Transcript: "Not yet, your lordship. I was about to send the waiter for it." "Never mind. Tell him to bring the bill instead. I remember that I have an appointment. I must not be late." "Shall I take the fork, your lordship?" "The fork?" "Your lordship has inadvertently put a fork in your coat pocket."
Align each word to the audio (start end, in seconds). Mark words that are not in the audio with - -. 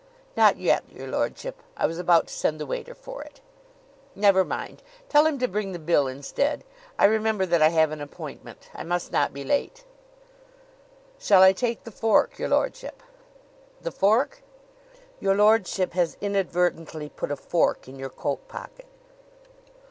"Not 0.35 0.57
yet, 0.57 0.83
your 0.91 1.05
lordship. 1.05 1.61
I 1.77 1.85
was 1.85 1.99
about 1.99 2.25
to 2.25 2.33
send 2.33 2.59
the 2.59 2.65
waiter 2.65 2.95
for 2.95 3.21
it." 3.21 3.39
"Never 4.15 4.43
mind. 4.43 4.81
Tell 5.09 5.27
him 5.27 5.37
to 5.37 5.47
bring 5.47 5.73
the 5.73 5.77
bill 5.77 6.07
instead. 6.07 6.63
I 6.97 7.05
remember 7.05 7.45
that 7.45 7.61
I 7.61 7.67
have 7.69 7.91
an 7.91 8.01
appointment. 8.01 8.71
I 8.73 8.83
must 8.83 9.11
not 9.11 9.31
be 9.31 9.43
late." 9.43 9.83
"Shall 11.19 11.43
I 11.43 11.53
take 11.53 11.83
the 11.83 11.91
fork, 11.91 12.39
your 12.39 12.49
lordship?" 12.49 13.03
"The 13.81 13.91
fork?" 13.91 14.41
"Your 15.19 15.35
lordship 15.35 15.93
has 15.93 16.17
inadvertently 16.19 17.09
put 17.09 17.29
a 17.29 17.35
fork 17.35 17.87
in 17.87 17.99
your 17.99 18.09
coat 18.09 18.47
pocket." 18.47 18.87